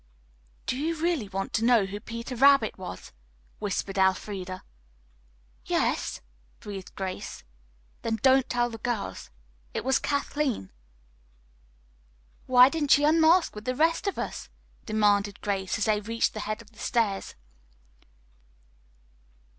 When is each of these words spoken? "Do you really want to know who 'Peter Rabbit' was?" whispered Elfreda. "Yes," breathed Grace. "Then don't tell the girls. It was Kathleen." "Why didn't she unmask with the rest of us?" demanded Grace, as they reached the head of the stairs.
"Do 0.65 0.75
you 0.79 0.95
really 0.99 1.29
want 1.29 1.53
to 1.53 1.63
know 1.63 1.85
who 1.85 1.99
'Peter 1.99 2.35
Rabbit' 2.35 2.75
was?" 2.79 3.11
whispered 3.59 3.99
Elfreda. 3.99 4.63
"Yes," 5.65 6.21
breathed 6.59 6.95
Grace. 6.95 7.43
"Then 8.01 8.15
don't 8.15 8.49
tell 8.49 8.71
the 8.71 8.79
girls. 8.79 9.29
It 9.75 9.85
was 9.85 9.99
Kathleen." 9.99 10.71
"Why 12.47 12.67
didn't 12.67 12.89
she 12.89 13.03
unmask 13.03 13.53
with 13.53 13.65
the 13.65 13.75
rest 13.75 14.07
of 14.07 14.17
us?" 14.17 14.49
demanded 14.87 15.39
Grace, 15.39 15.77
as 15.77 15.85
they 15.85 16.01
reached 16.01 16.33
the 16.33 16.39
head 16.39 16.63
of 16.63 16.71
the 16.71 16.79
stairs. 16.79 17.35